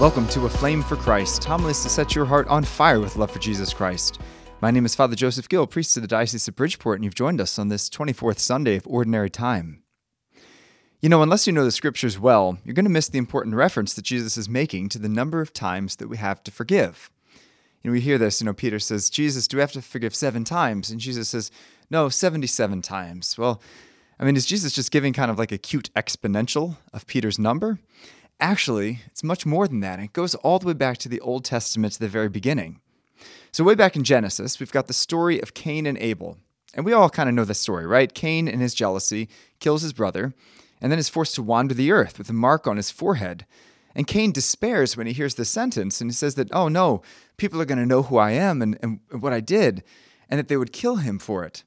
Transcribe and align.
Welcome 0.00 0.28
to 0.28 0.46
Aflame 0.46 0.84
for 0.84 0.94
Christ, 0.94 1.42
homilies 1.42 1.82
to 1.82 1.88
set 1.88 2.14
your 2.14 2.24
heart 2.24 2.46
on 2.46 2.62
fire 2.62 3.00
with 3.00 3.16
love 3.16 3.32
for 3.32 3.40
Jesus 3.40 3.74
Christ. 3.74 4.20
My 4.60 4.70
name 4.70 4.86
is 4.86 4.94
Father 4.94 5.16
Joseph 5.16 5.48
Gill, 5.48 5.66
priest 5.66 5.96
of 5.96 6.02
the 6.02 6.06
Diocese 6.06 6.46
of 6.46 6.54
Bridgeport, 6.54 6.98
and 6.98 7.04
you've 7.04 7.16
joined 7.16 7.40
us 7.40 7.58
on 7.58 7.66
this 7.66 7.90
24th 7.90 8.38
Sunday 8.38 8.76
of 8.76 8.86
Ordinary 8.86 9.28
Time. 9.28 9.82
You 11.00 11.08
know, 11.08 11.20
unless 11.20 11.48
you 11.48 11.52
know 11.52 11.64
the 11.64 11.72
scriptures 11.72 12.16
well, 12.16 12.58
you're 12.64 12.76
going 12.76 12.84
to 12.84 12.90
miss 12.92 13.08
the 13.08 13.18
important 13.18 13.56
reference 13.56 13.94
that 13.94 14.04
Jesus 14.04 14.36
is 14.36 14.48
making 14.48 14.88
to 14.90 15.00
the 15.00 15.08
number 15.08 15.40
of 15.40 15.52
times 15.52 15.96
that 15.96 16.06
we 16.06 16.16
have 16.18 16.44
to 16.44 16.52
forgive. 16.52 17.10
And 17.82 17.92
we 17.92 18.00
hear 18.00 18.18
this, 18.18 18.40
you 18.40 18.44
know, 18.44 18.54
Peter 18.54 18.78
says, 18.78 19.10
Jesus, 19.10 19.48
do 19.48 19.56
we 19.56 19.62
have 19.62 19.72
to 19.72 19.82
forgive 19.82 20.14
seven 20.14 20.44
times? 20.44 20.92
And 20.92 21.00
Jesus 21.00 21.30
says, 21.30 21.50
no, 21.90 22.08
77 22.08 22.82
times. 22.82 23.36
Well, 23.36 23.60
I 24.20 24.24
mean, 24.24 24.36
is 24.36 24.46
Jesus 24.46 24.72
just 24.72 24.92
giving 24.92 25.12
kind 25.12 25.32
of 25.32 25.40
like 25.40 25.50
a 25.50 25.58
cute 25.58 25.90
exponential 25.96 26.76
of 26.92 27.04
Peter's 27.08 27.40
number? 27.40 27.80
Actually, 28.40 29.00
it's 29.06 29.24
much 29.24 29.44
more 29.44 29.66
than 29.66 29.80
that. 29.80 29.98
It 29.98 30.12
goes 30.12 30.34
all 30.36 30.58
the 30.58 30.66
way 30.66 30.72
back 30.72 30.98
to 30.98 31.08
the 31.08 31.20
Old 31.20 31.44
Testament 31.44 31.94
to 31.94 32.00
the 32.00 32.08
very 32.08 32.28
beginning. 32.28 32.80
So, 33.50 33.64
way 33.64 33.74
back 33.74 33.96
in 33.96 34.04
Genesis, 34.04 34.60
we've 34.60 34.70
got 34.70 34.86
the 34.86 34.92
story 34.92 35.40
of 35.40 35.54
Cain 35.54 35.86
and 35.86 35.98
Abel. 35.98 36.38
And 36.74 36.84
we 36.84 36.92
all 36.92 37.10
kind 37.10 37.28
of 37.28 37.34
know 37.34 37.44
this 37.44 37.58
story, 37.58 37.86
right? 37.86 38.12
Cain, 38.14 38.46
in 38.46 38.60
his 38.60 38.74
jealousy, 38.74 39.28
kills 39.58 39.82
his 39.82 39.92
brother 39.92 40.34
and 40.80 40.92
then 40.92 40.98
is 40.98 41.08
forced 41.08 41.34
to 41.34 41.42
wander 41.42 41.74
the 41.74 41.90
earth 41.90 42.18
with 42.18 42.30
a 42.30 42.34
mark 42.34 42.66
on 42.66 42.76
his 42.76 42.90
forehead. 42.90 43.46
And 43.94 44.06
Cain 44.06 44.30
despairs 44.30 44.96
when 44.96 45.06
he 45.06 45.12
hears 45.12 45.34
this 45.34 45.48
sentence 45.48 46.00
and 46.00 46.10
he 46.10 46.14
says 46.14 46.36
that, 46.36 46.52
oh 46.52 46.68
no, 46.68 47.02
people 47.36 47.60
are 47.60 47.64
going 47.64 47.78
to 47.78 47.86
know 47.86 48.02
who 48.02 48.16
I 48.16 48.32
am 48.32 48.62
and, 48.62 48.78
and 48.82 49.00
what 49.10 49.32
I 49.32 49.40
did, 49.40 49.82
and 50.28 50.38
that 50.38 50.48
they 50.48 50.56
would 50.56 50.72
kill 50.72 50.96
him 50.96 51.18
for 51.18 51.44
it. 51.44 51.64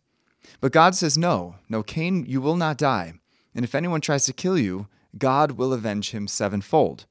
But 0.62 0.72
God 0.72 0.96
says, 0.96 1.18
no, 1.18 1.56
no, 1.68 1.84
Cain, 1.84 2.26
you 2.26 2.40
will 2.40 2.56
not 2.56 2.78
die. 2.78 3.14
And 3.54 3.66
if 3.66 3.76
anyone 3.76 4.02
tries 4.02 4.26
to 4.26 4.34
kill 4.34 4.58
you, 4.58 4.88
God 5.18 5.54
will 5.54 5.74
avenge 5.74 6.12
him 6.12 6.28
sevenfold. 6.28 7.06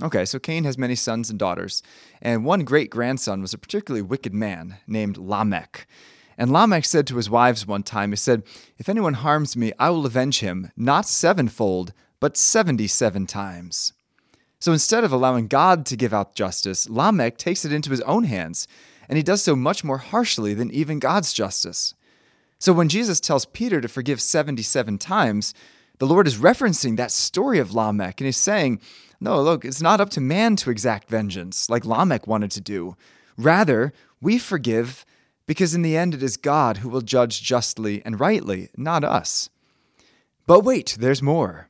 Okay, 0.00 0.24
so 0.24 0.38
Cain 0.38 0.64
has 0.64 0.78
many 0.78 0.94
sons 0.94 1.30
and 1.30 1.38
daughters, 1.38 1.82
and 2.20 2.44
one 2.44 2.64
great 2.64 2.90
grandson 2.90 3.40
was 3.40 3.54
a 3.54 3.58
particularly 3.58 4.02
wicked 4.02 4.34
man 4.34 4.78
named 4.86 5.16
Lamech. 5.18 5.86
And 6.38 6.50
Lamech 6.50 6.84
said 6.84 7.06
to 7.06 7.16
his 7.16 7.30
wives 7.30 7.66
one 7.66 7.82
time, 7.82 8.10
he 8.10 8.16
said, 8.16 8.42
If 8.78 8.88
anyone 8.88 9.14
harms 9.14 9.56
me, 9.56 9.72
I 9.78 9.90
will 9.90 10.06
avenge 10.06 10.40
him, 10.40 10.70
not 10.76 11.06
sevenfold, 11.06 11.92
but 12.20 12.36
seventy 12.36 12.86
seven 12.86 13.26
times. 13.26 13.92
So 14.58 14.72
instead 14.72 15.04
of 15.04 15.12
allowing 15.12 15.48
God 15.48 15.84
to 15.86 15.96
give 15.96 16.14
out 16.14 16.34
justice, 16.34 16.88
Lamech 16.88 17.36
takes 17.36 17.64
it 17.64 17.72
into 17.72 17.90
his 17.90 18.00
own 18.02 18.24
hands, 18.24 18.66
and 19.08 19.16
he 19.16 19.22
does 19.22 19.42
so 19.42 19.54
much 19.54 19.84
more 19.84 19.98
harshly 19.98 20.54
than 20.54 20.70
even 20.70 20.98
God's 20.98 21.32
justice. 21.32 21.94
So 22.58 22.72
when 22.72 22.88
Jesus 22.88 23.18
tells 23.18 23.44
Peter 23.44 23.80
to 23.80 23.88
forgive 23.88 24.20
77 24.20 24.98
times, 24.98 25.52
the 26.02 26.08
Lord 26.08 26.26
is 26.26 26.38
referencing 26.38 26.96
that 26.96 27.12
story 27.12 27.60
of 27.60 27.76
Lamech 27.76 28.20
and 28.20 28.26
he's 28.26 28.36
saying, 28.36 28.80
No, 29.20 29.40
look, 29.40 29.64
it's 29.64 29.80
not 29.80 30.00
up 30.00 30.10
to 30.10 30.20
man 30.20 30.56
to 30.56 30.70
exact 30.72 31.08
vengeance 31.08 31.70
like 31.70 31.84
Lamech 31.84 32.26
wanted 32.26 32.50
to 32.50 32.60
do. 32.60 32.96
Rather, 33.38 33.92
we 34.20 34.36
forgive 34.36 35.06
because 35.46 35.76
in 35.76 35.82
the 35.82 35.96
end 35.96 36.12
it 36.12 36.20
is 36.20 36.36
God 36.36 36.78
who 36.78 36.88
will 36.88 37.02
judge 37.02 37.40
justly 37.40 38.02
and 38.04 38.18
rightly, 38.18 38.68
not 38.76 39.04
us. 39.04 39.48
But 40.44 40.64
wait, 40.64 40.96
there's 40.98 41.22
more. 41.22 41.68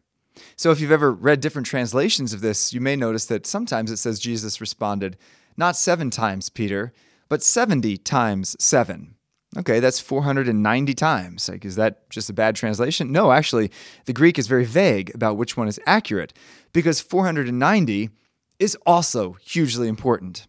So 0.57 0.71
if 0.71 0.81
you've 0.81 0.91
ever 0.91 1.13
read 1.13 1.41
different 1.43 1.67
translations 1.67 2.33
of 2.33 2.41
this, 2.41 2.73
you 2.73 2.81
may 2.81 2.97
notice 2.97 3.27
that 3.27 3.47
sometimes 3.47 3.91
it 3.91 3.99
says 3.99 4.19
Jesus 4.19 4.63
responded, 4.63 5.19
Not 5.59 5.77
seven 5.77 6.09
times, 6.09 6.49
Peter, 6.49 6.95
but 7.29 7.43
70 7.43 7.99
times 7.99 8.57
seven. 8.59 9.15
Okay, 9.59 9.81
that's 9.81 10.01
490 10.01 10.95
times. 10.95 11.49
Like, 11.49 11.65
is 11.65 11.77
that 11.77 12.09
just 12.09 12.31
a 12.31 12.33
bad 12.33 12.57
translation? 12.57 13.13
No, 13.13 13.33
actually, 13.33 13.71
the 14.07 14.13
Greek 14.15 14.39
is 14.39 14.47
very 14.47 14.65
vague 14.65 15.15
about 15.15 15.37
which 15.37 15.57
one 15.57 15.69
is 15.69 15.79
accurate 15.87 16.33
because 16.73 17.01
490 17.01 18.09
is 18.59 18.77
also 18.87 19.33
hugely 19.43 19.89
important. 19.89 20.47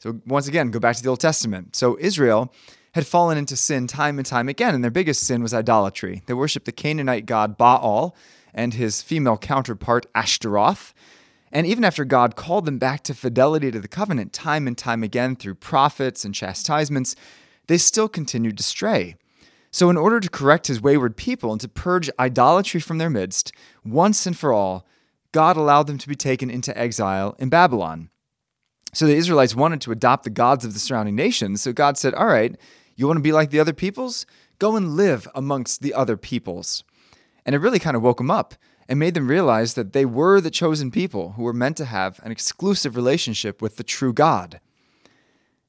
So, 0.00 0.20
once 0.26 0.48
again, 0.48 0.70
go 0.70 0.80
back 0.80 0.96
to 0.96 1.02
the 1.02 1.10
Old 1.10 1.20
Testament. 1.20 1.76
So, 1.76 1.96
Israel 2.00 2.52
had 2.94 3.06
fallen 3.06 3.38
into 3.38 3.56
sin 3.56 3.86
time 3.86 4.18
and 4.18 4.26
time 4.26 4.48
again, 4.48 4.74
and 4.74 4.82
their 4.82 4.90
biggest 4.90 5.24
sin 5.24 5.42
was 5.42 5.54
idolatry. 5.54 6.22
They 6.26 6.34
worshiped 6.34 6.66
the 6.66 6.72
Canaanite 6.72 7.26
god 7.26 7.56
Baal 7.56 8.16
and 8.52 8.74
his 8.74 9.02
female 9.02 9.36
counterpart 9.36 10.06
Ashtaroth. 10.14 10.92
And 11.52 11.66
even 11.66 11.84
after 11.84 12.04
God 12.04 12.34
called 12.34 12.66
them 12.66 12.78
back 12.78 13.02
to 13.04 13.14
fidelity 13.14 13.70
to 13.70 13.80
the 13.80 13.88
covenant 13.88 14.32
time 14.32 14.66
and 14.66 14.76
time 14.76 15.02
again 15.04 15.36
through 15.36 15.56
prophets 15.56 16.24
and 16.24 16.34
chastisements, 16.34 17.14
they 17.66 17.78
still 17.78 18.08
continued 18.08 18.56
to 18.58 18.62
stray. 18.62 19.16
So, 19.70 19.90
in 19.90 19.96
order 19.96 20.20
to 20.20 20.30
correct 20.30 20.68
his 20.68 20.80
wayward 20.80 21.16
people 21.16 21.50
and 21.50 21.60
to 21.60 21.68
purge 21.68 22.08
idolatry 22.18 22.80
from 22.80 22.98
their 22.98 23.10
midst, 23.10 23.52
once 23.84 24.24
and 24.26 24.38
for 24.38 24.52
all, 24.52 24.86
God 25.32 25.56
allowed 25.56 25.88
them 25.88 25.98
to 25.98 26.08
be 26.08 26.14
taken 26.14 26.48
into 26.48 26.78
exile 26.78 27.34
in 27.40 27.48
Babylon. 27.48 28.08
So 28.94 29.06
the 29.06 29.16
Israelites 29.16 29.56
wanted 29.56 29.80
to 29.80 29.90
adopt 29.90 30.22
the 30.22 30.30
gods 30.30 30.64
of 30.64 30.72
the 30.72 30.78
surrounding 30.78 31.16
nations. 31.16 31.60
So 31.60 31.72
God 31.72 31.98
said, 31.98 32.14
All 32.14 32.28
right, 32.28 32.56
you 32.94 33.08
want 33.08 33.16
to 33.16 33.22
be 33.22 33.32
like 33.32 33.50
the 33.50 33.58
other 33.58 33.72
peoples? 33.72 34.24
Go 34.60 34.76
and 34.76 34.96
live 34.96 35.26
amongst 35.34 35.82
the 35.82 35.92
other 35.92 36.16
peoples. 36.16 36.84
And 37.44 37.56
it 37.56 37.58
really 37.58 37.80
kind 37.80 37.96
of 37.96 38.02
woke 38.02 38.18
them 38.18 38.30
up 38.30 38.54
and 38.88 39.00
made 39.00 39.14
them 39.14 39.28
realize 39.28 39.74
that 39.74 39.92
they 39.92 40.04
were 40.04 40.40
the 40.40 40.50
chosen 40.50 40.92
people 40.92 41.32
who 41.32 41.42
were 41.42 41.52
meant 41.52 41.76
to 41.78 41.84
have 41.86 42.20
an 42.22 42.30
exclusive 42.30 42.94
relationship 42.94 43.60
with 43.60 43.76
the 43.76 43.82
true 43.82 44.12
God. 44.12 44.60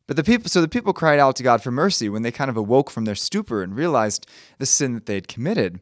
But 0.07 0.17
the 0.17 0.23
people, 0.23 0.49
so 0.49 0.61
the 0.61 0.67
people 0.67 0.93
cried 0.93 1.19
out 1.19 1.35
to 1.37 1.43
God 1.43 1.63
for 1.63 1.71
mercy 1.71 2.09
when 2.09 2.21
they 2.21 2.31
kind 2.31 2.49
of 2.49 2.57
awoke 2.57 2.91
from 2.91 3.05
their 3.05 3.15
stupor 3.15 3.63
and 3.63 3.75
realized 3.75 4.27
the 4.59 4.65
sin 4.65 4.93
that 4.93 5.05
they 5.05 5.15
had 5.15 5.27
committed. 5.27 5.79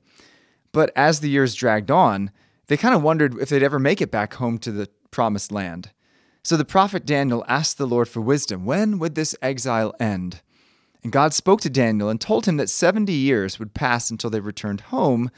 But 0.71 0.91
as 0.95 1.19
the 1.19 1.29
years 1.29 1.55
dragged 1.55 1.91
on, 1.91 2.31
they 2.67 2.77
kind 2.77 2.95
of 2.95 3.03
wondered 3.03 3.37
if 3.39 3.49
they'd 3.49 3.63
ever 3.63 3.79
make 3.79 4.01
it 4.01 4.11
back 4.11 4.35
home 4.35 4.57
to 4.59 4.71
the 4.71 4.89
promised 5.11 5.51
land. 5.51 5.91
So 6.43 6.57
the 6.57 6.65
prophet 6.65 7.05
Daniel 7.05 7.45
asked 7.47 7.77
the 7.77 7.87
Lord 7.87 8.07
for 8.07 8.21
wisdom. 8.21 8.65
When 8.65 8.99
would 8.99 9.15
this 9.15 9.35
exile 9.41 9.93
end? 9.99 10.41
And 11.03 11.11
God 11.11 11.33
spoke 11.33 11.61
to 11.61 11.69
Daniel 11.69 12.09
and 12.09 12.19
told 12.19 12.45
him 12.45 12.57
that 12.57 12.69
70 12.69 13.11
years 13.11 13.59
would 13.59 13.73
pass 13.73 14.09
until 14.09 14.29
they 14.29 14.39
returned 14.39 14.81
home, 14.81 15.29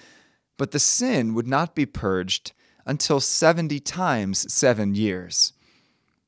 but 0.58 0.72
the 0.72 0.80
sin 0.80 1.34
would 1.34 1.48
not 1.48 1.76
be 1.76 1.86
purged 1.86 2.54
until 2.86 3.20
70 3.20 3.80
times 3.80 4.52
seven 4.54 4.94
years. 4.94 5.54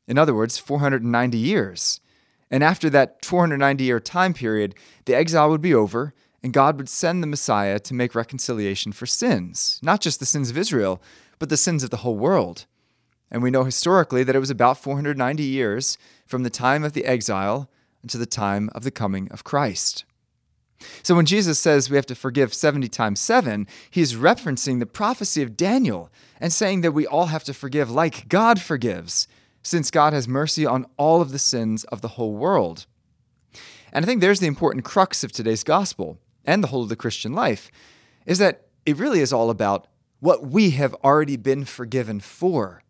In 0.07 0.17
other 0.17 0.33
words, 0.33 0.57
490 0.57 1.37
years. 1.37 2.01
And 2.49 2.63
after 2.63 2.89
that 2.89 3.25
490 3.25 3.83
year 3.83 3.99
time 3.99 4.33
period, 4.33 4.75
the 5.05 5.15
exile 5.15 5.49
would 5.49 5.61
be 5.61 5.73
over, 5.73 6.13
and 6.41 6.53
God 6.53 6.77
would 6.77 6.89
send 6.89 7.21
the 7.21 7.27
Messiah 7.27 7.79
to 7.79 7.93
make 7.93 8.15
reconciliation 8.15 8.91
for 8.91 9.05
sins, 9.05 9.79
not 9.83 10.01
just 10.01 10.19
the 10.19 10.25
sins 10.25 10.49
of 10.49 10.57
Israel, 10.57 11.01
but 11.39 11.49
the 11.49 11.57
sins 11.57 11.83
of 11.83 11.89
the 11.89 11.97
whole 11.97 12.17
world. 12.17 12.65
And 13.29 13.43
we 13.43 13.51
know 13.51 13.65
historically 13.65 14.23
that 14.23 14.35
it 14.35 14.39
was 14.39 14.49
about 14.49 14.77
490 14.77 15.43
years 15.43 15.97
from 16.25 16.43
the 16.43 16.49
time 16.49 16.83
of 16.83 16.93
the 16.93 17.05
exile 17.05 17.69
until 18.01 18.19
the 18.19 18.25
time 18.25 18.69
of 18.73 18.83
the 18.83 18.91
coming 18.91 19.29
of 19.31 19.43
Christ. 19.43 20.05
So 21.03 21.15
when 21.15 21.25
Jesus 21.25 21.59
says 21.59 21.89
we 21.89 21.95
have 21.95 22.05
to 22.05 22.15
forgive 22.15 22.53
70 22.53 22.87
times 22.87 23.19
7, 23.19 23.67
he's 23.89 24.13
referencing 24.13 24.79
the 24.79 24.85
prophecy 24.85 25.41
of 25.41 25.57
Daniel 25.57 26.11
and 26.39 26.53
saying 26.53 26.81
that 26.81 26.91
we 26.91 27.07
all 27.07 27.27
have 27.27 27.43
to 27.45 27.53
forgive 27.53 27.89
like 27.89 28.29
God 28.29 28.61
forgives 28.61 29.27
since 29.67 29.91
God 29.91 30.13
has 30.13 30.29
mercy 30.29 30.65
on 30.65 30.85
all 30.95 31.19
of 31.19 31.31
the 31.31 31.37
sins 31.37 31.83
of 31.85 31.99
the 31.99 32.07
whole 32.07 32.33
world. 32.33 32.85
And 33.91 34.05
I 34.05 34.07
think 34.07 34.21
there's 34.21 34.39
the 34.39 34.47
important 34.47 34.85
crux 34.85 35.25
of 35.25 35.33
today's 35.33 35.65
gospel 35.65 36.19
and 36.45 36.63
the 36.63 36.69
whole 36.69 36.83
of 36.83 36.89
the 36.89 36.95
Christian 36.95 37.33
life 37.33 37.69
is 38.25 38.37
that 38.37 38.67
it 38.85 38.95
really 38.95 39.19
is 39.19 39.33
all 39.33 39.49
about 39.49 39.87
what 40.21 40.47
we 40.47 40.69
have 40.69 40.93
already 41.03 41.35
been 41.35 41.65
forgiven 41.65 42.21
for. 42.21 42.81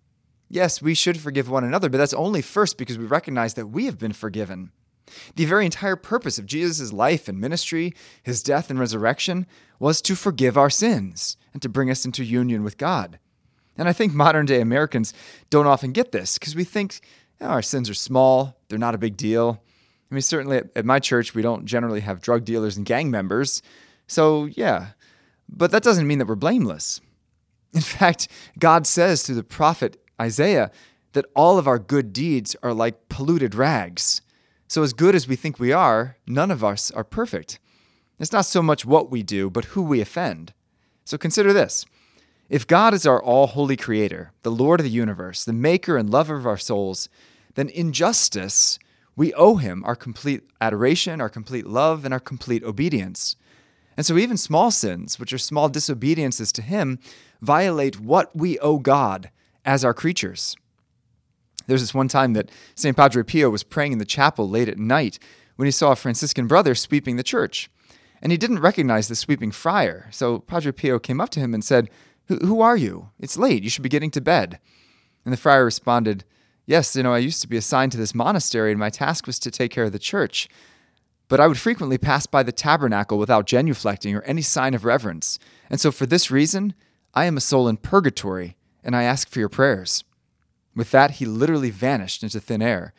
Yes, 0.49 0.79
we 0.79 0.93
should 0.93 1.19
forgive 1.19 1.49
one 1.49 1.63
another, 1.63 1.89
but 1.89 1.97
that's 1.97 2.13
only 2.13 2.43
first 2.43 2.77
because 2.77 2.99
we 2.99 3.05
recognize 3.05 3.55
that 3.55 3.65
we 3.65 3.85
have 3.85 3.97
been 3.97 4.13
forgiven. 4.13 4.71
The 5.35 5.45
very 5.45 5.65
entire 5.65 5.95
purpose 5.95 6.37
of 6.37 6.45
Jesus' 6.45 6.93
life 6.93 7.27
and 7.27 7.41
ministry, 7.41 7.95
his 8.21 8.43
death 8.43 8.69
and 8.69 8.79
resurrection, 8.79 9.47
was 9.79 9.99
to 10.03 10.15
forgive 10.15 10.59
our 10.59 10.69
sins 10.69 11.37
and 11.53 11.61
to 11.63 11.69
bring 11.69 11.89
us 11.89 12.05
into 12.05 12.23
union 12.23 12.63
with 12.63 12.77
God. 12.77 13.17
And 13.77 13.87
I 13.87 13.93
think 13.93 14.13
modern 14.13 14.45
day 14.45 14.61
Americans 14.61 15.13
don't 15.49 15.67
often 15.67 15.91
get 15.91 16.11
this 16.11 16.37
because 16.37 16.55
we 16.55 16.63
think 16.63 17.01
know, 17.39 17.47
our 17.47 17.61
sins 17.61 17.89
are 17.89 17.95
small, 17.95 18.57
they're 18.69 18.79
not 18.79 18.95
a 18.95 18.99
big 18.99 19.17
deal. 19.17 19.61
I 20.09 20.15
mean, 20.15 20.21
certainly 20.21 20.57
at, 20.57 20.67
at 20.75 20.85
my 20.85 20.99
church, 20.99 21.35
we 21.35 21.41
don't 21.41 21.65
generally 21.65 22.01
have 22.01 22.21
drug 22.21 22.45
dealers 22.45 22.77
and 22.77 22.85
gang 22.85 23.11
members. 23.11 23.61
So, 24.07 24.45
yeah, 24.45 24.89
but 25.49 25.71
that 25.71 25.83
doesn't 25.83 26.07
mean 26.07 26.19
that 26.19 26.27
we're 26.27 26.35
blameless. 26.35 27.01
In 27.73 27.81
fact, 27.97 28.27
God 28.57 28.87
says 28.87 29.23
through 29.23 29.35
the 29.35 29.43
prophet 29.43 30.01
Isaiah 30.19 30.71
that 31.13 31.25
all 31.35 31.57
of 31.57 31.67
our 31.67 31.79
good 31.79 32.13
deeds 32.13 32.55
are 32.63 32.73
like 32.73 33.09
polluted 33.09 33.55
rags. 33.55 34.21
So, 34.67 34.83
as 34.83 34.93
good 34.93 35.15
as 35.15 35.27
we 35.27 35.35
think 35.35 35.59
we 35.59 35.71
are, 35.71 36.17
none 36.25 36.51
of 36.51 36.63
us 36.63 36.91
are 36.91 37.03
perfect. 37.03 37.59
It's 38.19 38.33
not 38.33 38.45
so 38.45 38.61
much 38.61 38.85
what 38.85 39.11
we 39.11 39.23
do, 39.23 39.49
but 39.49 39.65
who 39.65 39.81
we 39.81 40.01
offend. 40.01 40.53
So, 41.05 41.17
consider 41.17 41.53
this 41.53 41.85
if 42.49 42.65
God 42.65 42.93
is 42.93 43.05
our 43.05 43.21
all 43.21 43.47
holy 43.47 43.75
creator, 43.75 44.31
the 44.43 44.51
Lord 44.51 44.79
of 44.79 44.83
the 44.85 44.89
universe, 44.89 45.43
the 45.43 45.53
maker 45.53 45.97
and 45.97 46.09
lover 46.09 46.35
of 46.35 46.47
our 46.47 46.57
souls, 46.57 47.09
then 47.55 47.69
in 47.69 47.91
justice, 47.91 48.79
we 49.15 49.33
owe 49.33 49.55
him 49.55 49.83
our 49.83 49.95
complete 49.95 50.43
adoration, 50.61 51.19
our 51.19 51.29
complete 51.29 51.65
love, 51.65 52.05
and 52.05 52.13
our 52.13 52.19
complete 52.19 52.63
obedience. 52.63 53.35
And 53.97 54.05
so, 54.05 54.17
even 54.17 54.37
small 54.37 54.69
sins, 54.69 55.19
which 55.19 55.33
are 55.33 55.39
small 55.39 55.69
disobediences 55.69 56.51
to 56.53 56.61
him, 56.61 56.99
violate 57.41 57.99
what 57.99 58.35
we 58.35 58.59
owe 58.59 58.77
God 58.77 59.31
as 59.65 59.83
our 59.83 59.93
creatures. 59.93 60.55
There's 61.65 61.81
this 61.81 61.93
one 61.93 62.07
time 62.07 62.33
that 62.33 62.51
St. 62.75 62.95
Padre 62.95 63.23
Pio 63.23 63.49
was 63.49 63.63
praying 63.63 63.91
in 63.91 63.97
the 63.97 64.05
chapel 64.05 64.47
late 64.47 64.69
at 64.69 64.77
night 64.77 65.19
when 65.57 65.65
he 65.65 65.71
saw 65.71 65.91
a 65.91 65.95
Franciscan 65.95 66.47
brother 66.47 66.75
sweeping 66.75 67.17
the 67.17 67.23
church. 67.23 67.69
And 68.21 68.31
he 68.31 68.37
didn't 68.37 68.59
recognize 68.59 69.07
the 69.07 69.15
sweeping 69.15 69.51
friar. 69.51 70.07
So 70.11 70.39
Padre 70.39 70.71
Pio 70.71 70.97
came 70.97 71.19
up 71.19 71.29
to 71.31 71.39
him 71.39 71.53
and 71.53 71.63
said, 71.63 71.89
Who 72.27 72.61
are 72.61 72.77
you? 72.77 73.09
It's 73.19 73.37
late. 73.37 73.63
You 73.63 73.69
should 73.69 73.83
be 73.83 73.89
getting 73.89 74.11
to 74.11 74.21
bed. 74.21 74.59
And 75.23 75.33
the 75.33 75.37
friar 75.37 75.65
responded, 75.65 76.23
Yes, 76.65 76.95
you 76.95 77.03
know, 77.03 77.13
I 77.13 77.19
used 77.19 77.41
to 77.41 77.47
be 77.47 77.55
assigned 77.55 77.93
to 77.93 77.97
this 77.97 78.13
monastery, 78.13 78.71
and 78.71 78.79
my 78.79 78.89
task 78.89 79.25
was 79.25 79.39
to 79.39 79.51
take 79.51 79.71
care 79.71 79.85
of 79.85 79.93
the 79.93 79.99
church. 79.99 80.49
But 81.29 81.39
I 81.39 81.47
would 81.47 81.57
frequently 81.57 81.97
pass 81.97 82.25
by 82.25 82.43
the 82.43 82.51
tabernacle 82.51 83.17
without 83.17 83.47
genuflecting 83.47 84.15
or 84.15 84.21
any 84.23 84.41
sign 84.41 84.73
of 84.73 84.83
reverence. 84.83 85.39
And 85.69 85.79
so 85.79 85.91
for 85.91 86.05
this 86.05 86.29
reason, 86.29 86.73
I 87.13 87.25
am 87.25 87.37
a 87.37 87.41
soul 87.41 87.69
in 87.69 87.77
purgatory, 87.77 88.57
and 88.83 88.95
I 88.95 89.03
ask 89.03 89.29
for 89.29 89.39
your 89.39 89.49
prayers. 89.49 90.03
With 90.75 90.91
that, 90.91 91.11
he 91.11 91.25
literally 91.25 91.71
vanished 91.71 92.21
into 92.21 92.39
thin 92.39 92.61
air. 92.61 92.93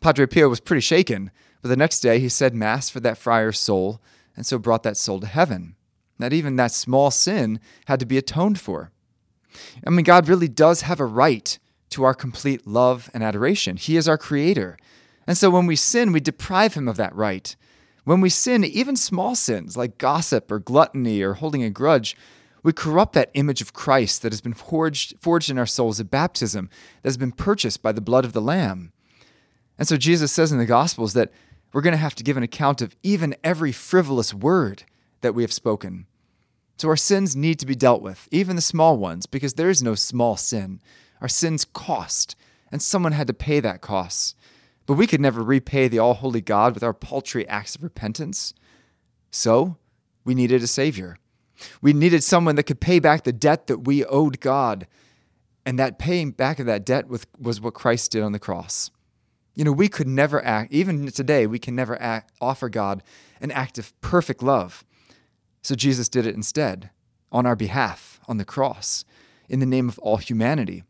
Padre 0.00 0.26
Pio 0.26 0.48
was 0.48 0.60
pretty 0.60 0.80
shaken, 0.80 1.30
but 1.60 1.68
the 1.68 1.76
next 1.76 2.00
day 2.00 2.20
he 2.20 2.28
said 2.28 2.54
Mass 2.54 2.88
for 2.88 3.00
that 3.00 3.18
friar's 3.18 3.58
soul, 3.58 4.00
and 4.36 4.46
so 4.46 4.58
brought 4.58 4.84
that 4.84 4.96
soul 4.96 5.18
to 5.20 5.26
heaven. 5.26 5.74
Not 6.18 6.32
even 6.32 6.56
that 6.56 6.72
small 6.72 7.10
sin 7.10 7.60
had 7.86 8.00
to 8.00 8.06
be 8.06 8.18
atoned 8.18 8.60
for. 8.60 8.90
I 9.86 9.90
mean, 9.90 10.04
God 10.04 10.28
really 10.28 10.48
does 10.48 10.82
have 10.82 11.00
a 11.00 11.06
right 11.06 11.58
to 11.90 12.04
our 12.04 12.14
complete 12.14 12.66
love 12.66 13.10
and 13.14 13.22
adoration. 13.22 13.76
He 13.76 13.96
is 13.96 14.08
our 14.08 14.18
creator. 14.18 14.76
And 15.26 15.36
so 15.36 15.50
when 15.50 15.66
we 15.66 15.76
sin, 15.76 16.12
we 16.12 16.20
deprive 16.20 16.74
him 16.74 16.88
of 16.88 16.96
that 16.96 17.14
right. 17.14 17.54
When 18.04 18.20
we 18.20 18.30
sin, 18.30 18.64
even 18.64 18.96
small 18.96 19.34
sins 19.34 19.76
like 19.76 19.98
gossip 19.98 20.50
or 20.50 20.58
gluttony 20.58 21.22
or 21.22 21.34
holding 21.34 21.62
a 21.62 21.70
grudge, 21.70 22.16
we 22.62 22.72
corrupt 22.72 23.12
that 23.12 23.30
image 23.34 23.60
of 23.60 23.72
Christ 23.72 24.22
that 24.22 24.32
has 24.32 24.40
been 24.40 24.54
forged, 24.54 25.14
forged 25.20 25.50
in 25.50 25.58
our 25.58 25.66
souls 25.66 26.00
at 26.00 26.10
baptism, 26.10 26.68
that 27.02 27.08
has 27.08 27.16
been 27.16 27.32
purchased 27.32 27.82
by 27.82 27.92
the 27.92 28.00
blood 28.00 28.24
of 28.24 28.32
the 28.32 28.40
Lamb. 28.40 28.92
And 29.78 29.86
so 29.86 29.96
Jesus 29.96 30.32
says 30.32 30.50
in 30.50 30.58
the 30.58 30.66
Gospels 30.66 31.12
that 31.12 31.30
we're 31.72 31.82
going 31.82 31.92
to 31.92 31.98
have 31.98 32.14
to 32.16 32.24
give 32.24 32.36
an 32.36 32.42
account 32.42 32.82
of 32.82 32.96
even 33.02 33.36
every 33.44 33.72
frivolous 33.72 34.34
word 34.34 34.84
that 35.20 35.34
we 35.34 35.42
have 35.42 35.52
spoken. 35.52 36.06
So 36.78 36.88
our 36.88 36.96
sins 36.96 37.34
need 37.34 37.58
to 37.58 37.66
be 37.66 37.74
dealt 37.74 38.02
with, 38.02 38.28
even 38.30 38.56
the 38.56 38.62
small 38.62 38.96
ones, 38.96 39.26
because 39.26 39.54
there 39.54 39.68
is 39.68 39.82
no 39.82 39.96
small 39.96 40.36
sin. 40.36 40.80
Our 41.20 41.28
sins 41.28 41.64
cost, 41.64 42.36
and 42.70 42.80
someone 42.80 43.12
had 43.12 43.26
to 43.26 43.34
pay 43.34 43.58
that 43.60 43.80
cost. 43.80 44.36
But 44.86 44.94
we 44.94 45.08
could 45.08 45.20
never 45.20 45.42
repay 45.42 45.88
the 45.88 45.98
all 45.98 46.14
holy 46.14 46.40
God 46.40 46.74
with 46.74 46.84
our 46.84 46.94
paltry 46.94 47.46
acts 47.48 47.74
of 47.74 47.82
repentance. 47.82 48.54
So 49.32 49.76
we 50.24 50.34
needed 50.34 50.62
a 50.62 50.68
Savior. 50.68 51.18
We 51.82 51.92
needed 51.92 52.22
someone 52.22 52.54
that 52.54 52.62
could 52.62 52.80
pay 52.80 53.00
back 53.00 53.24
the 53.24 53.32
debt 53.32 53.66
that 53.66 53.80
we 53.80 54.04
owed 54.04 54.40
God. 54.40 54.86
And 55.66 55.78
that 55.78 55.98
paying 55.98 56.30
back 56.30 56.60
of 56.60 56.66
that 56.66 56.86
debt 56.86 57.08
was 57.08 57.60
what 57.60 57.74
Christ 57.74 58.12
did 58.12 58.22
on 58.22 58.32
the 58.32 58.38
cross. 58.38 58.92
You 59.54 59.64
know, 59.64 59.72
we 59.72 59.88
could 59.88 60.06
never 60.06 60.42
act, 60.44 60.72
even 60.72 61.08
today, 61.08 61.48
we 61.48 61.58
can 61.58 61.74
never 61.74 62.00
act, 62.00 62.30
offer 62.40 62.68
God 62.68 63.02
an 63.40 63.50
act 63.50 63.76
of 63.76 64.00
perfect 64.00 64.44
love. 64.44 64.84
So 65.68 65.74
Jesus 65.74 66.08
did 66.08 66.24
it 66.24 66.34
instead, 66.34 66.88
on 67.30 67.44
our 67.44 67.54
behalf, 67.54 68.20
on 68.26 68.38
the 68.38 68.46
cross, 68.46 69.04
in 69.50 69.60
the 69.60 69.66
name 69.66 69.86
of 69.86 69.98
all 69.98 70.16
humanity. 70.16 70.82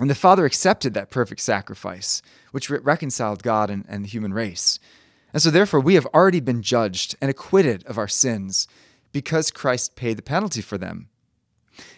And 0.00 0.10
the 0.10 0.16
Father 0.16 0.44
accepted 0.44 0.94
that 0.94 1.12
perfect 1.12 1.40
sacrifice, 1.40 2.20
which 2.50 2.68
reconciled 2.68 3.44
God 3.44 3.70
and, 3.70 3.84
and 3.88 4.02
the 4.02 4.08
human 4.08 4.34
race. 4.34 4.80
And 5.32 5.40
so, 5.40 5.48
therefore, 5.48 5.78
we 5.78 5.94
have 5.94 6.06
already 6.06 6.40
been 6.40 6.60
judged 6.60 7.14
and 7.20 7.30
acquitted 7.30 7.86
of 7.86 7.96
our 7.96 8.08
sins 8.08 8.66
because 9.12 9.52
Christ 9.52 9.94
paid 9.94 10.18
the 10.18 10.22
penalty 10.22 10.60
for 10.60 10.76
them. 10.76 11.08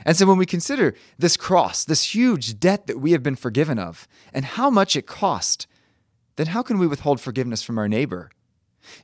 And 0.05 0.19
so, 0.19 0.27
when 0.27 0.37
we 0.37 0.45
consider 0.45 0.95
this 1.19 1.39
cross, 1.39 1.83
this 1.83 2.15
huge 2.15 2.61
debt 2.61 2.89
that 2.89 3.01
we 3.01 3.13
have 3.13 3.23
been 3.23 3.37
forgiven 3.37 3.79
of, 3.79 4.07
and 4.35 4.45
how 4.45 4.69
much 4.69 4.97
it 4.97 5.07
cost, 5.07 5.67
then 6.37 6.49
how 6.49 6.63
can 6.63 6.77
we 6.77 6.87
withhold 6.87 7.23
forgiveness 7.23 7.63
from 7.63 7.79
our 7.79 7.89
neighbor? 7.89 8.33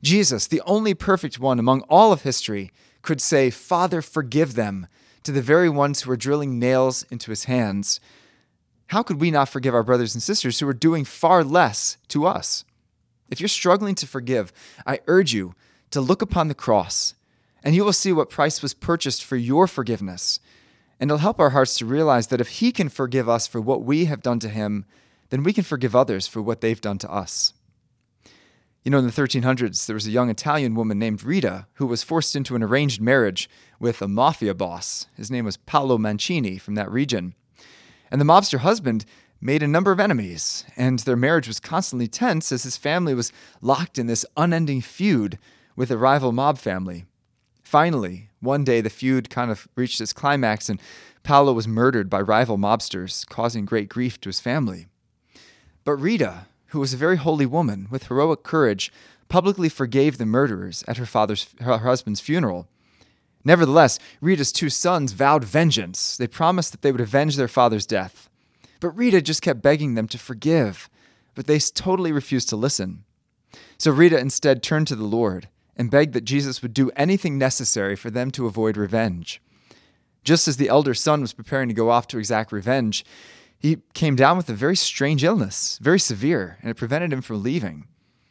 Jesus, 0.03 0.47
the 0.47 0.63
only 0.67 0.95
perfect 0.95 1.39
one 1.39 1.59
among 1.59 1.83
all 1.83 2.13
of 2.13 2.23
history, 2.23 2.73
could 3.03 3.21
say, 3.21 3.51
Father, 3.51 4.03
forgive 4.03 4.55
them, 4.55 4.87
to 5.23 5.33
the 5.33 5.43
very 5.43 5.69
ones 5.69 6.03
who 6.03 6.11
are 6.11 6.17
drilling 6.17 6.59
nails 6.59 7.05
into 7.11 7.31
his 7.31 7.45
hands. 7.45 8.01
How 8.89 9.03
could 9.03 9.21
we 9.21 9.31
not 9.31 9.49
forgive 9.49 9.75
our 9.75 9.83
brothers 9.83 10.15
and 10.15 10.23
sisters 10.23 10.59
who 10.59 10.69
are 10.69 10.75
doing 10.75 11.05
far 11.05 11.45
less 11.45 11.97
to 12.09 12.27
us? 12.27 12.65
If 13.31 13.41
you're 13.41 13.49
struggling 13.49 13.95
to 13.97 14.07
forgive, 14.07 14.53
I 14.87 15.01
urge 15.07 15.33
you 15.33 15.55
to 15.91 16.01
look 16.01 16.23
upon 16.23 16.49
the 16.49 16.55
cross, 16.55 17.15
and 17.65 17.75
you 17.75 17.85
will 17.85 17.93
see 17.93 18.13
what 18.13 18.31
price 18.31 18.61
was 18.61 18.75
purchased 18.75 19.25
for 19.25 19.37
your 19.37 19.67
forgiveness. 19.67 20.41
And 20.99 21.11
it'll 21.11 21.19
help 21.19 21.41
our 21.41 21.51
hearts 21.51 21.79
to 21.79 21.87
realize 21.87 22.27
that 22.29 22.41
if 22.41 22.49
He 22.49 22.73
can 22.73 22.89
forgive 22.89 23.29
us 23.29 23.47
for 23.47 23.61
what 23.61 23.83
we 23.83 24.07
have 24.07 24.23
done 24.23 24.39
to 24.41 24.49
Him, 24.49 24.85
then 25.31 25.43
we 25.43 25.53
can 25.53 25.65
forgive 25.65 25.97
others 25.97 26.27
for 26.27 26.43
what 26.43 26.61
they've 26.61 26.81
done 26.81 26.99
to 26.99 27.11
us. 27.11 27.55
You 28.85 28.91
know, 28.91 28.99
in 28.99 29.07
the 29.07 29.13
1300s, 29.13 29.87
there 29.87 29.95
was 29.95 30.09
a 30.09 30.11
young 30.11 30.29
Italian 30.29 30.75
woman 30.75 30.99
named 30.99 31.23
Rita 31.23 31.69
who 31.75 31.87
was 31.87 32.03
forced 32.03 32.35
into 32.35 32.57
an 32.57 32.65
arranged 32.65 33.01
marriage 33.01 33.49
with 33.79 34.03
a 34.03 34.09
mafia 34.09 34.55
boss. 34.55 35.07
His 35.17 35.31
name 35.31 35.45
was 35.45 35.57
Paolo 35.57 35.99
Mancini 35.99 36.59
from 36.59 36.75
that 36.75 36.91
region. 36.91 37.35
And 38.11 38.21
the 38.21 38.25
mobster 38.25 38.59
husband 38.59 39.05
made 39.41 39.63
a 39.63 39.69
number 39.69 39.93
of 39.93 40.01
enemies, 40.01 40.65
and 40.77 40.99
their 41.01 41.17
marriage 41.17 41.47
was 41.47 41.61
constantly 41.61 42.09
tense 42.09 42.51
as 42.51 42.65
his 42.65 42.77
family 42.77 43.15
was 43.15 43.33
locked 43.61 43.99
in 43.99 44.07
this 44.07 44.27
unending 44.37 44.81
feud 44.81 45.39
with 45.77 45.93
a 45.93 45.97
rival 45.97 46.33
mob 46.33 46.59
family. 46.59 47.05
Finally, 47.63 48.31
one 48.41 48.65
day 48.65 48.81
the 48.81 48.91
feud 48.91 49.31
kind 49.31 49.51
of 49.53 49.69
reached 49.77 50.01
its 50.01 50.13
climax, 50.13 50.69
and 50.69 50.81
Paolo 51.23 51.53
was 51.53 51.69
murdered 51.69 52.11
by 52.11 52.21
rival 52.21 52.59
mobsters, 52.59 53.25
causing 53.29 53.65
great 53.65 53.89
grief 53.89 54.21
to 54.21 54.29
his 54.29 54.41
family. 54.41 54.87
But 55.85 55.95
Rita, 55.95 56.47
who 56.73 56.81
was 56.81 56.95
a 56.95 56.99
very 56.99 57.17
holy 57.17 57.47
woman 57.47 57.87
with 57.91 58.07
heroic 58.07 58.43
courage, 58.43 58.91
publicly 59.29 59.69
forgave 59.69 60.17
the 60.17 60.27
murderers 60.27 60.83
at 60.89 60.97
her 60.97 61.07
father's 61.07 61.55
her 61.61 61.79
husband's 61.79 62.21
funeral. 62.21 62.67
Nevertheless, 63.45 63.99
Rita's 64.21 64.53
two 64.53 64.71
sons 64.71 65.13
vowed 65.13 65.45
vengeance. 65.45 66.17
They 66.17 66.27
promised 66.27 66.73
that 66.73 66.81
they 66.81 66.91
would 66.91 67.01
avenge 67.01 67.37
their 67.37 67.49
father's 67.49 67.87
death. 67.87 68.31
But 68.81 68.97
Rita 68.97 69.21
just 69.21 69.43
kept 69.43 69.63
begging 69.63 69.95
them 69.95 70.09
to 70.09 70.19
forgive, 70.19 70.89
but 71.35 71.47
they 71.47 71.59
totally 71.59 72.11
refused 72.11 72.49
to 72.49 72.57
listen. 72.57 73.05
So 73.77 73.91
Rita 73.91 74.19
instead 74.19 74.63
turned 74.63 74.87
to 74.89 74.97
the 74.97 75.05
Lord 75.05 75.49
and 75.77 75.91
begged 75.91 76.15
that 76.15 76.25
Jesus 76.25 76.63
would 76.63 76.73
do 76.73 76.91
anything 76.97 77.37
necessary 77.37 77.97
for 77.97 78.11
them 78.11 78.31
to 78.33 78.47
avoid 78.47 78.77
revenge. 78.77 79.43
Just 80.25 80.49
as 80.49 80.57
the 80.57 80.69
elder 80.69 80.95
son 80.95 81.21
was 81.21 81.33
preparing 81.33 81.69
to 81.69 81.75
go 81.75 81.91
off 81.91 82.07
to 82.09 82.19
exact 82.19 82.51
revenge, 82.51 83.05
he 83.63 83.79
came 83.95 84.17
down 84.17 84.37
with 84.37 84.49
a 84.49 84.55
very 84.55 84.75
strange 84.75 85.23
illness, 85.23 85.79
very 85.81 86.01
severe, 86.01 86.59
and 86.61 86.71
it 86.71 86.77
prevented 86.77 87.13
him 87.13 87.23
from 87.23 87.45
leaving. 87.45 87.87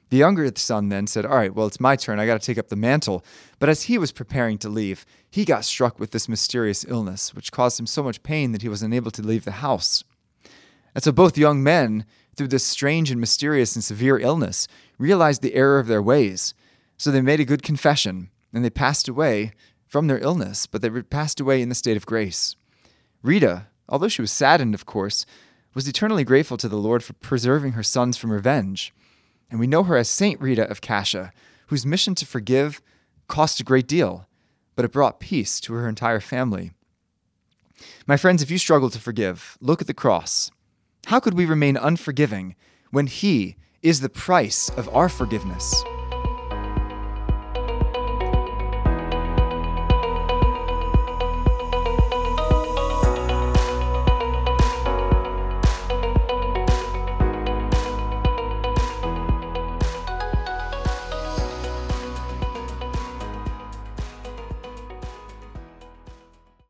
The 0.09 0.17
younger 0.17 0.51
son 0.57 0.89
then 0.89 1.07
said, 1.07 1.25
All 1.25 1.37
right, 1.37 1.55
well, 1.55 1.67
it's 1.67 1.79
my 1.79 1.95
turn. 1.95 2.19
I 2.19 2.25
got 2.25 2.39
to 2.39 2.45
take 2.45 2.57
up 2.57 2.67
the 2.67 2.75
mantle. 2.75 3.23
But 3.57 3.69
as 3.69 3.83
he 3.83 3.97
was 3.97 4.11
preparing 4.11 4.57
to 4.57 4.67
leave, 4.67 5.05
he 5.29 5.45
got 5.45 5.63
struck 5.63 5.99
with 5.99 6.11
this 6.11 6.27
mysterious 6.27 6.83
illness, 6.85 7.33
which 7.33 7.53
caused 7.53 7.79
him 7.79 7.87
so 7.87 8.03
much 8.03 8.23
pain 8.23 8.51
that 8.51 8.61
he 8.61 8.67
was 8.67 8.81
unable 8.81 9.09
to 9.11 9.21
leave 9.21 9.45
the 9.45 9.51
house. 9.51 10.03
And 10.93 11.01
so 11.01 11.13
both 11.13 11.37
young 11.37 11.63
men, 11.63 12.05
through 12.35 12.49
this 12.49 12.65
strange 12.65 13.09
and 13.09 13.21
mysterious 13.21 13.73
and 13.73 13.83
severe 13.85 14.19
illness, 14.19 14.67
realized 14.97 15.41
the 15.41 15.55
error 15.55 15.79
of 15.79 15.87
their 15.87 16.01
ways. 16.01 16.53
So 16.97 17.09
they 17.09 17.21
made 17.21 17.39
a 17.39 17.45
good 17.45 17.63
confession, 17.63 18.31
and 18.51 18.65
they 18.65 18.69
passed 18.69 19.07
away 19.07 19.53
from 19.87 20.07
their 20.07 20.19
illness, 20.19 20.67
but 20.67 20.81
they 20.81 20.89
passed 20.89 21.39
away 21.39 21.61
in 21.61 21.69
the 21.69 21.75
state 21.75 21.95
of 21.95 22.05
grace. 22.05 22.57
Rita, 23.23 23.67
although 23.91 24.07
she 24.07 24.21
was 24.21 24.31
saddened, 24.31 24.73
of 24.73 24.87
course, 24.87 25.25
was 25.75 25.87
eternally 25.87 26.23
grateful 26.23 26.57
to 26.57 26.69
the 26.69 26.77
Lord 26.77 27.03
for 27.03 27.13
preserving 27.13 27.73
her 27.73 27.83
sons 27.83 28.17
from 28.17 28.31
revenge. 28.31 28.93
And 29.51 29.59
we 29.59 29.67
know 29.67 29.83
her 29.83 29.97
as 29.97 30.09
Saint 30.09 30.41
Rita 30.41 30.67
of 30.69 30.81
Cascia, 30.81 31.31
whose 31.67 31.85
mission 31.85 32.15
to 32.15 32.25
forgive 32.25 32.81
cost 33.27 33.59
a 33.59 33.63
great 33.63 33.87
deal, 33.87 34.27
but 34.75 34.85
it 34.85 34.91
brought 34.91 35.19
peace 35.19 35.59
to 35.61 35.73
her 35.73 35.87
entire 35.87 36.19
family. 36.19 36.71
My 38.07 38.17
friends, 38.17 38.41
if 38.41 38.49
you 38.49 38.57
struggle 38.57 38.89
to 38.89 38.99
forgive, 38.99 39.57
look 39.61 39.81
at 39.81 39.87
the 39.87 39.93
cross. 39.93 40.51
How 41.07 41.19
could 41.19 41.33
we 41.33 41.45
remain 41.45 41.77
unforgiving 41.77 42.55
when 42.91 43.07
He 43.07 43.55
is 43.81 44.01
the 44.01 44.09
price 44.09 44.69
of 44.69 44.87
our 44.89 45.09
forgiveness? 45.09 45.83